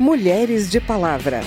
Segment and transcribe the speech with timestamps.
[0.00, 1.42] Mulheres de Palavra.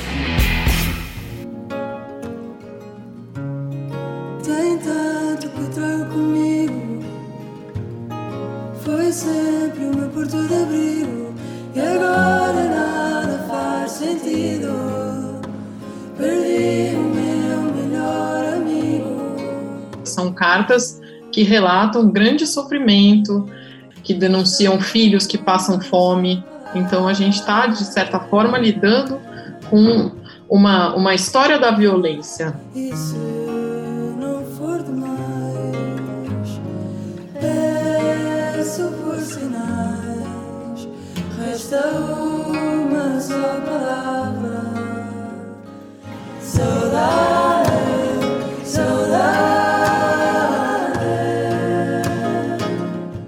[4.46, 7.04] Tem tanto que trago comigo.
[8.84, 11.34] Foi sempre o meu porto de abrigo.
[11.74, 15.41] E agora nada faz sentido.
[16.15, 19.35] Perdi o meu melhor amigo.
[20.04, 21.01] São cartas
[21.31, 23.49] que relatam grande sofrimento,
[24.04, 26.52] que denunciam filhos que passam fome.
[26.76, 29.20] Então a gente está, de certa forma, lidando
[29.70, 30.12] com
[30.50, 32.54] uma, uma história da violência.
[39.23, 40.88] Sinais.
[41.40, 44.64] Resta uma só palavra:
[46.42, 47.52] saudade.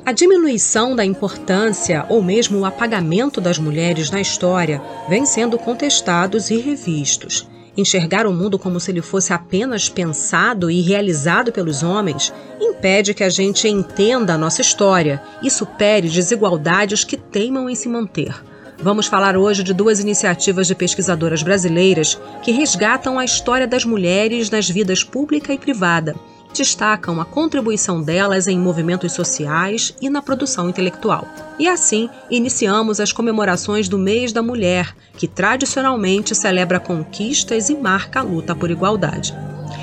[0.05, 6.51] A diminuição da importância ou mesmo o apagamento das mulheres na história vem sendo contestados
[6.51, 7.49] e revistos.
[7.75, 12.31] Enxergar o mundo como se ele fosse apenas pensado e realizado pelos homens
[12.61, 17.89] impede que a gente entenda a nossa história e supere desigualdades que teimam em se
[17.89, 18.43] manter.
[18.77, 24.51] Vamos falar hoje de duas iniciativas de pesquisadoras brasileiras que resgatam a história das mulheres
[24.51, 26.13] nas vidas pública e privada
[26.55, 31.27] destacam a contribuição delas em movimentos sociais e na produção intelectual.
[31.59, 38.19] E assim, iniciamos as comemorações do Mês da Mulher, que tradicionalmente celebra conquistas e marca
[38.19, 39.35] a luta por igualdade.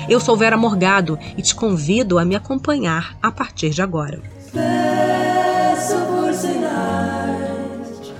[0.09, 4.19] Eu sou Vera Morgado e te convido a me acompanhar a partir de agora.
[4.51, 8.11] Peço por sinais,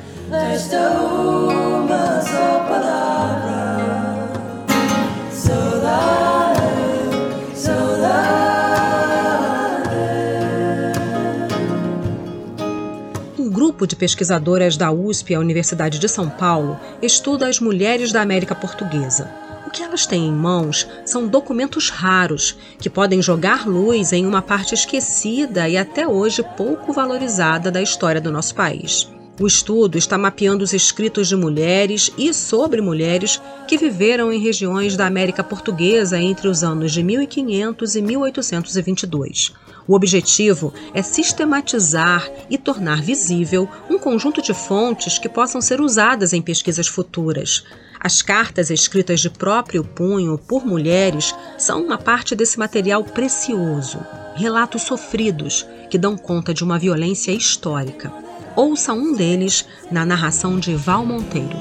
[13.84, 18.56] grupo de pesquisadoras da USP, a Universidade de São Paulo, estuda as mulheres da América
[18.56, 19.30] Portuguesa.
[19.68, 24.42] O que elas têm em mãos são documentos raros que podem jogar luz em uma
[24.42, 29.10] parte esquecida e até hoje pouco valorizada da história do nosso país.
[29.40, 34.96] O estudo está mapeando os escritos de mulheres e sobre mulheres que viveram em regiões
[34.96, 39.52] da América Portuguesa entre os anos de 1500 e 1822.
[39.88, 46.32] O objetivo é sistematizar e tornar visível um conjunto de fontes que possam ser usadas
[46.32, 47.64] em pesquisas futuras.
[48.00, 53.98] As cartas escritas de próprio punho por mulheres são uma parte desse material precioso.
[54.36, 58.14] Relatos sofridos que dão conta de uma violência histórica.
[58.56, 61.58] Ouça um deles na narração de Val Monteiro.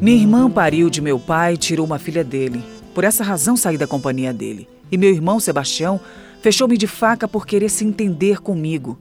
[0.00, 2.64] Minha irmã pariu de meu pai e tirou uma filha dele.
[2.94, 4.66] Por essa razão saí da companhia dele.
[4.90, 6.00] E meu irmão Sebastião
[6.40, 8.98] fechou-me de faca por querer se entender comigo.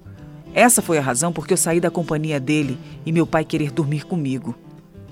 [0.54, 3.72] Essa foi a razão por que eu saí da companhia dele e meu pai querer
[3.72, 4.54] dormir comigo.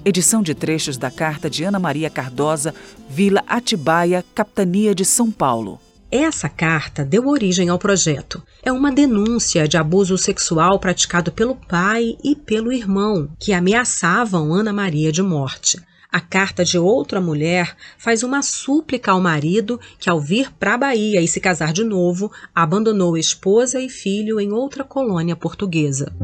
[0.04, 2.76] Edição de trechos da carta de Ana Maria Cardosa,
[3.10, 5.80] Vila Atibaia, Capitania de São Paulo.
[6.18, 8.42] Essa carta deu origem ao projeto.
[8.64, 14.72] É uma denúncia de abuso sexual praticado pelo pai e pelo irmão, que ameaçavam Ana
[14.72, 15.78] Maria de morte.
[16.10, 20.78] A carta de outra mulher faz uma súplica ao marido que, ao vir para a
[20.78, 26.16] Bahia e se casar de novo, abandonou esposa e filho em outra colônia portuguesa.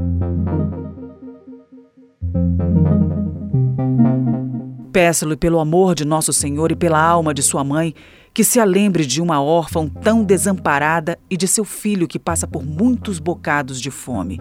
[4.92, 7.96] Peço-lhe pelo amor de nosso Senhor e pela alma de sua mãe
[8.34, 12.64] que se alembre de uma órfã tão desamparada e de seu filho que passa por
[12.64, 14.40] muitos bocados de fome.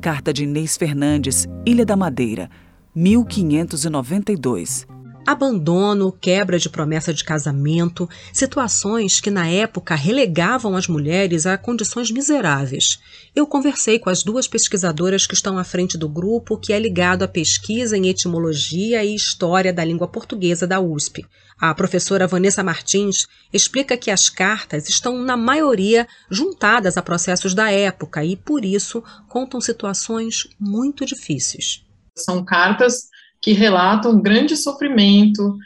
[0.00, 2.48] Carta de Inês Fernandes, Ilha da Madeira,
[2.94, 4.86] 1592.
[5.26, 12.10] Abandono, quebra de promessa de casamento, situações que na época relegavam as mulheres a condições
[12.10, 12.98] miseráveis.
[13.36, 17.22] Eu conversei com as duas pesquisadoras que estão à frente do grupo, que é ligado
[17.22, 21.24] à pesquisa em etimologia e história da língua portuguesa da USP.
[21.60, 27.70] A professora Vanessa Martins explica que as cartas estão, na maioria, juntadas a processos da
[27.70, 31.84] época e, por isso, contam situações muito difíceis.
[32.16, 33.10] São cartas
[33.40, 35.56] que relatam grande sofrimento,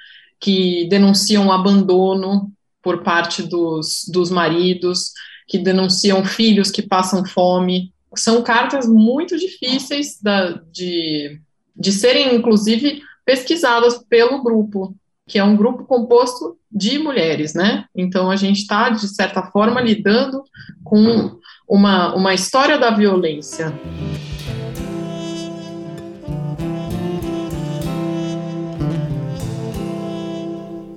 [0.41, 5.12] que denunciam abandono por parte dos, dos maridos,
[5.49, 7.93] que denunciam filhos que passam fome.
[8.15, 11.41] São cartas muito difíceis da, de,
[11.75, 14.94] de serem, inclusive, pesquisadas pelo grupo,
[15.26, 17.87] que é um grupo composto de mulheres, né?
[17.97, 20.43] Então a gente está, de certa forma, lidando
[20.85, 21.38] com
[21.69, 23.73] uma, uma história da violência.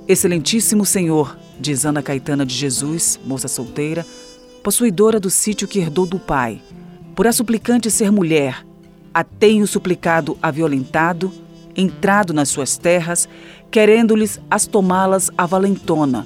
[0.07, 4.05] Excelentíssimo Senhor, diz Ana Caetana de Jesus, moça solteira,
[4.63, 6.61] possuidora do sítio que herdou do pai.
[7.13, 8.65] Por a suplicante ser mulher,
[9.13, 11.29] a tem o suplicado a violentado,
[11.75, 13.27] entrado nas suas terras,
[13.69, 16.25] querendo-lhes as tomá-las a valentona.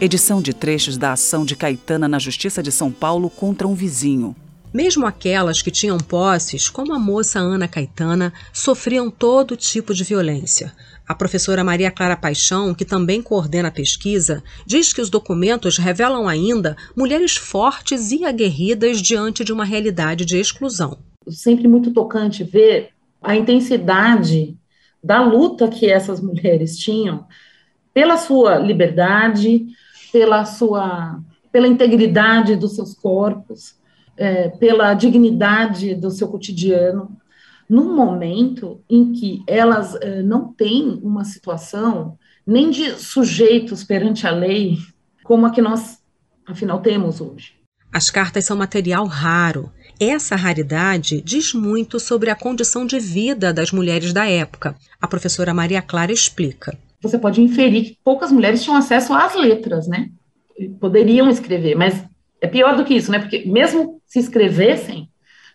[0.00, 4.34] Edição de trechos da ação de Caetana na Justiça de São Paulo contra um vizinho.
[4.72, 10.72] Mesmo aquelas que tinham posses, como a moça Ana Caetana, sofriam todo tipo de violência.
[11.10, 16.28] A professora Maria Clara Paixão, que também coordena a pesquisa, diz que os documentos revelam
[16.28, 20.98] ainda mulheres fortes e aguerridas diante de uma realidade de exclusão.
[21.28, 22.90] Sempre muito tocante ver
[23.20, 24.56] a intensidade
[25.02, 27.26] da luta que essas mulheres tinham
[27.92, 29.66] pela sua liberdade,
[30.12, 31.18] pela sua
[31.50, 33.74] pela integridade dos seus corpos,
[34.16, 37.19] é, pela dignidade do seu cotidiano,
[37.70, 44.32] num momento em que elas é, não têm uma situação nem de sujeitos perante a
[44.32, 44.78] lei
[45.22, 45.98] como a que nós,
[46.44, 47.52] afinal, temos hoje.
[47.92, 49.70] As cartas são material raro.
[50.00, 54.74] Essa raridade diz muito sobre a condição de vida das mulheres da época.
[55.00, 56.76] A professora Maria Clara explica.
[57.00, 60.10] Você pode inferir que poucas mulheres tinham acesso às letras, né?
[60.80, 62.04] Poderiam escrever, mas
[62.40, 63.18] é pior do que isso, né?
[63.18, 65.09] Porque mesmo se escrevessem,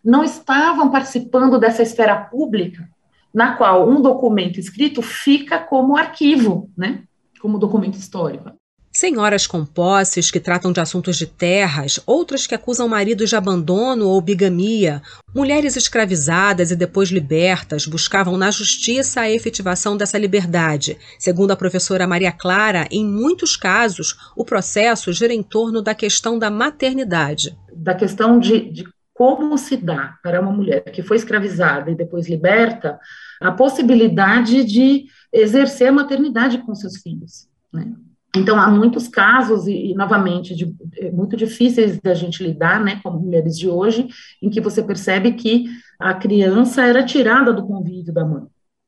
[0.05, 2.87] não estavam participando dessa esfera pública
[3.35, 7.03] na qual um documento escrito fica como arquivo, né?
[7.41, 8.49] Como documento histórico.
[8.93, 14.07] Senhoras com posses que tratam de assuntos de terras, outras que acusam maridos de abandono
[14.07, 15.01] ou bigamia,
[15.35, 20.97] mulheres escravizadas e depois libertas buscavam na justiça a efetivação dessa liberdade.
[21.19, 26.39] Segundo a professora Maria Clara, em muitos casos, o processo gira em torno da questão
[26.39, 27.53] da maternidade.
[27.75, 32.27] Da questão de, de como se dá para uma mulher que foi escravizada e depois
[32.27, 32.99] liberta
[33.41, 37.93] a possibilidade de exercer a maternidade com seus filhos, né?
[38.35, 42.99] Então, há muitos casos, e, e novamente, de, é, muito difíceis da gente lidar, né,
[43.01, 44.09] como mulheres de hoje,
[44.41, 45.63] em que você percebe que
[45.97, 48.43] a criança era tirada do convívio da mãe,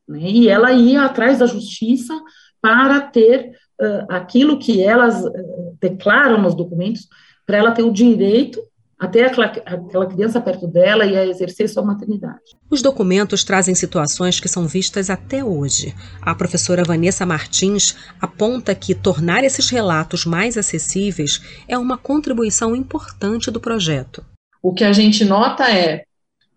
[0.05, 2.13] né, e ela ia atrás da justiça
[2.61, 3.51] para ter
[3.81, 7.07] uh, aquilo que elas uh, declaram nos documentos,
[7.45, 8.59] para ela ter o direito
[8.99, 12.41] a ter aquela, aquela criança perto dela e a exercer sua maternidade.
[12.69, 15.93] Os documentos trazem situações que são vistas até hoje.
[16.21, 23.51] A professora Vanessa Martins aponta que tornar esses relatos mais acessíveis é uma contribuição importante
[23.51, 24.25] do projeto.
[24.63, 26.03] O que a gente nota é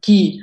[0.00, 0.38] que,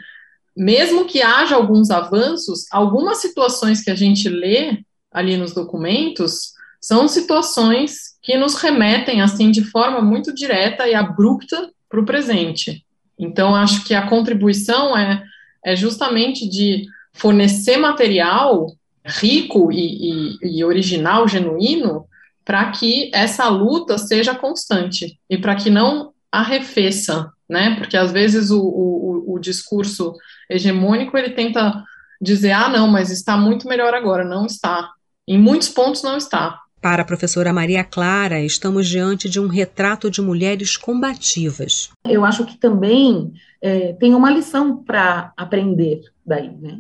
[0.55, 7.07] mesmo que haja alguns avanços, algumas situações que a gente lê ali nos documentos são
[7.07, 12.85] situações que nos remetem assim de forma muito direta e abrupta para o presente.
[13.17, 15.23] Então, acho que a contribuição é,
[15.65, 18.67] é justamente de fornecer material
[19.03, 22.05] rico e, e, e original, genuíno,
[22.45, 27.75] para que essa luta seja constante e para que não arrefeça, né?
[27.75, 30.13] Porque às vezes o, o, o discurso
[30.49, 31.83] hegemônico ele tenta
[32.21, 34.23] dizer, ah, não, mas está muito melhor agora.
[34.23, 34.91] Não está.
[35.27, 36.59] Em muitos pontos não está.
[36.81, 41.89] Para a professora Maria Clara, estamos diante de um retrato de mulheres combativas.
[42.05, 46.79] Eu acho que também é, tem uma lição para aprender daí, né?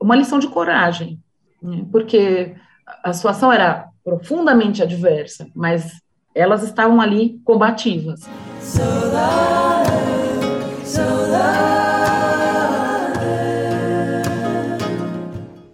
[0.00, 1.18] Uma lição de coragem,
[1.60, 1.84] né?
[1.90, 2.54] porque
[3.02, 6.00] a situação era profundamente adversa, mas
[6.34, 8.28] elas estavam ali combativas.
[8.60, 9.90] Saudade,
[10.84, 11.71] saudade.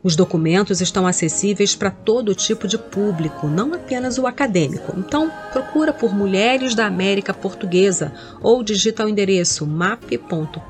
[0.08, 4.94] Os documentos estão acessíveis para todo tipo de público, não apenas o acadêmico.
[4.96, 8.10] Então, procura por Mulheres da América Portuguesa
[8.40, 10.62] ou digita o endereço map.prp.usp.br.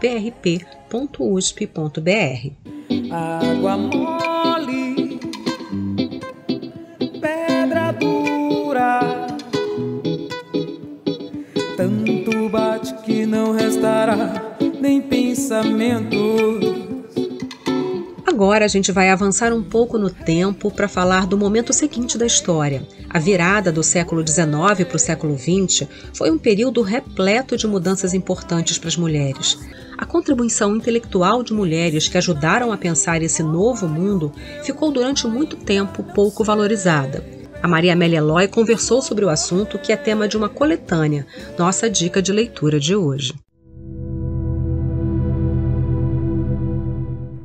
[3.12, 5.20] Água mole,
[7.20, 9.28] pedra dura,
[11.76, 16.77] tanto bate que não restará nem pensamento
[18.38, 22.24] Agora a gente vai avançar um pouco no tempo para falar do momento seguinte da
[22.24, 22.86] história.
[23.10, 28.14] A virada do século XIX para o século XX foi um período repleto de mudanças
[28.14, 29.58] importantes para as mulheres.
[29.98, 35.56] A contribuição intelectual de mulheres que ajudaram a pensar esse novo mundo ficou durante muito
[35.56, 37.24] tempo pouco valorizada.
[37.60, 41.26] A Maria Amélia Eloy conversou sobre o assunto, que é tema de uma coletânea,
[41.58, 43.34] nossa dica de leitura de hoje.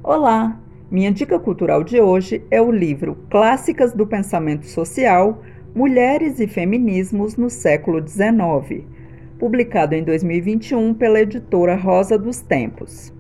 [0.04, 0.60] Olá,
[0.94, 5.42] minha dica cultural de hoje é o livro Clássicas do Pensamento Social:
[5.74, 8.84] Mulheres e Feminismos no Século XIX,
[9.40, 13.12] publicado em 2021 pela editora Rosa dos Tempos.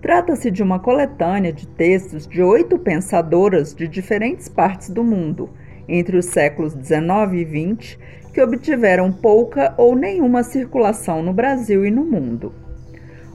[0.00, 5.50] Trata-se de uma coletânea de textos de oito pensadoras de diferentes partes do mundo,
[5.86, 7.98] entre os séculos XIX e XX,
[8.32, 12.59] que obtiveram pouca ou nenhuma circulação no Brasil e no mundo.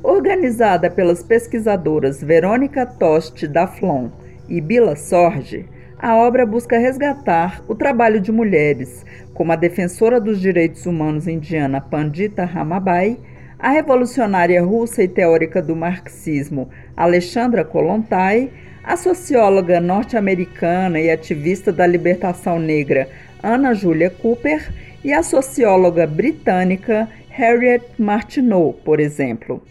[0.07, 4.11] Organizada pelas pesquisadoras Verônica Toste Daflon
[4.47, 5.65] e Bila Sorge,
[5.97, 11.81] a obra busca resgatar o trabalho de mulheres, como a defensora dos direitos humanos indiana
[11.81, 13.17] Pandita Ramabai,
[13.57, 18.51] a revolucionária russa e teórica do marxismo Alexandra Kolontai,
[18.83, 23.09] a socióloga norte-americana e ativista da libertação negra
[23.41, 24.71] Ana Julia Cooper
[25.03, 29.61] e a socióloga britânica Harriet Martineau, por exemplo.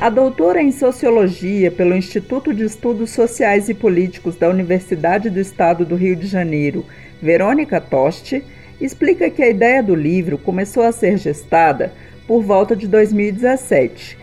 [0.00, 5.84] A doutora em Sociologia pelo Instituto de Estudos Sociais e Políticos da Universidade do Estado
[5.84, 6.84] do Rio de Janeiro,
[7.22, 8.44] Verônica Toste,
[8.80, 11.92] explica que a ideia do livro começou a ser gestada
[12.26, 14.18] por volta de 2017.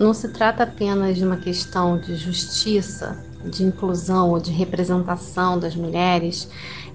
[0.00, 5.76] Não se trata apenas de uma questão de justiça, de inclusão ou de representação das
[5.76, 6.48] mulheres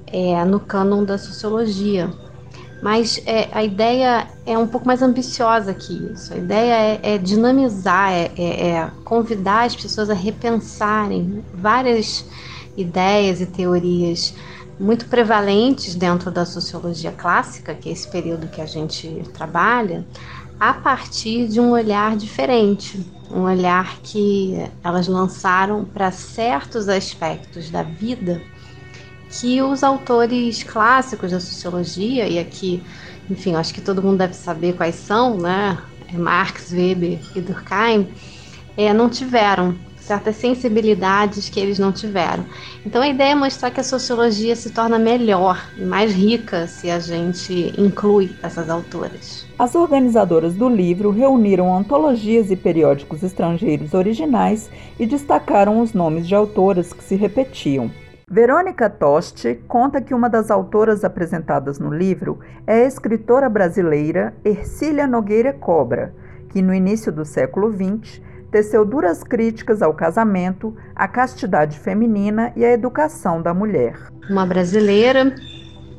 [0.08, 2.10] é, no cânon da sociologia,
[2.82, 6.34] mas é, a ideia é um pouco mais ambiciosa que isso.
[6.34, 12.26] A ideia é, é dinamizar, é, é, é, convidar as pessoas a repensarem várias
[12.76, 14.34] ideias e teorias
[14.80, 20.04] muito prevalentes dentro da sociologia clássica, que é esse período que a gente trabalha,
[20.60, 27.84] a partir de um olhar diferente, um olhar que elas lançaram para certos aspectos da
[27.84, 28.42] vida
[29.32, 32.84] que os autores clássicos da sociologia, e aqui,
[33.30, 35.78] enfim, acho que todo mundo deve saber quais são, né?
[36.14, 38.10] É Marx, Weber e Durkheim,
[38.76, 42.44] é, não tiveram certas sensibilidades que eles não tiveram.
[42.86, 46.90] Então a ideia é mostrar que a sociologia se torna melhor e mais rica se
[46.90, 49.46] a gente inclui essas autoras.
[49.58, 54.70] As organizadoras do livro reuniram antologias e periódicos estrangeiros originais
[55.00, 57.90] e destacaram os nomes de autoras que se repetiam.
[58.32, 65.06] Verônica Toste conta que uma das autoras apresentadas no livro é a escritora brasileira Ercília
[65.06, 66.16] Nogueira Cobra,
[66.48, 72.64] que no início do século XX teceu duras críticas ao casamento, à castidade feminina e
[72.64, 73.98] à educação da mulher.
[74.30, 75.36] Uma brasileira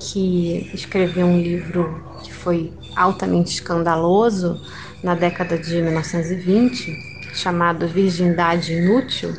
[0.01, 4.59] que escreveu um livro que foi altamente escandaloso
[5.05, 6.97] na década de 1920,
[7.35, 9.35] chamado Virgindade Inútil,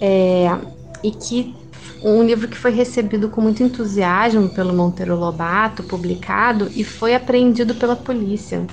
[0.00, 0.48] é,
[1.04, 1.54] e que
[2.02, 7.74] um livro que foi recebido com muito entusiasmo pelo Monteiro Lobato, publicado, e foi apreendido
[7.74, 8.66] pela polícia.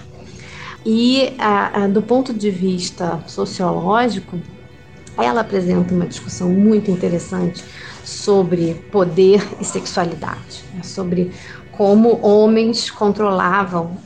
[0.85, 4.39] E a, a, do ponto de vista sociológico,
[5.17, 7.63] ela apresenta uma discussão muito interessante
[8.03, 10.83] sobre poder e sexualidade, né?
[10.83, 11.31] sobre
[11.71, 13.97] como homens controlavam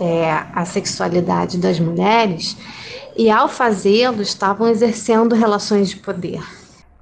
[0.00, 2.56] é, a sexualidade das mulheres
[3.16, 6.42] e, ao fazê-lo, estavam exercendo relações de poder.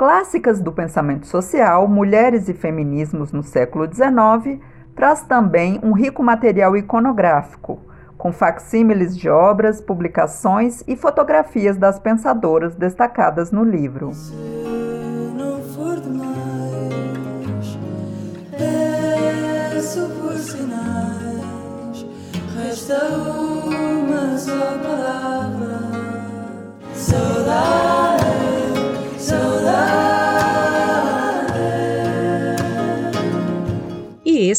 [0.01, 4.59] Clássicas do pensamento social, Mulheres e Feminismos no século XIX,
[4.97, 7.79] traz também um rico material iconográfico,
[8.17, 14.13] com facsímiles de obras, publicações e fotografias das pensadoras destacadas no livro.
[23.69, 25.40] uma só palavra.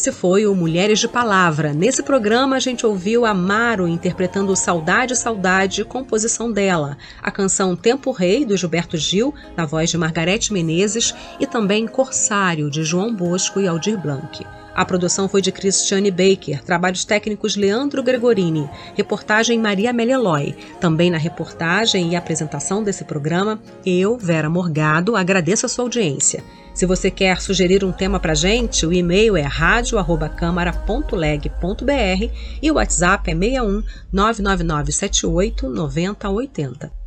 [0.02, 1.72] Esse foi o Mulheres de Palavra.
[1.72, 8.10] Nesse programa a gente ouviu a Maro interpretando Saudade, Saudade, composição dela, a canção Tempo
[8.10, 13.60] Rei, do Gilberto Gil, na voz de Margarete Menezes, e também Corsário, de João Bosco
[13.60, 14.44] e Aldir Blanc.
[14.74, 20.56] A produção foi de Cristiane Baker, trabalhos técnicos Leandro Gregorini, reportagem Maria Melelói.
[20.80, 26.42] Também na reportagem e apresentação desse programa, eu, Vera Morgado, agradeço a sua audiência.
[26.72, 32.30] Se você quer sugerir um tema para gente, o e-mail é radio@câmara.leg.br
[32.62, 37.01] e o WhatsApp é 61 999 78 9080.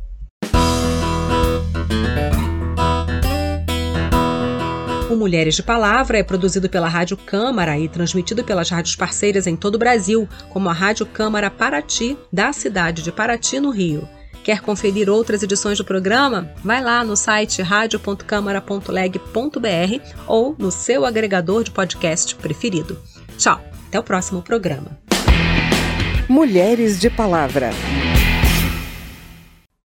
[5.16, 9.76] Mulheres de Palavra é produzido pela Rádio Câmara e transmitido pelas rádios parceiras em todo
[9.76, 14.06] o Brasil, como a Rádio Câmara Paraty, da cidade de Paraty, no Rio.
[14.44, 16.52] Quer conferir outras edições do programa?
[16.62, 22.96] Vai lá no site radio.câmara.leg.br ou no seu agregador de podcast preferido.
[23.36, 24.96] Tchau, até o próximo programa.
[26.28, 27.70] Mulheres de Palavra.